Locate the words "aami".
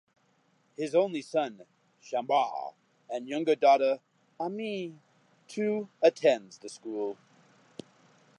4.39-4.97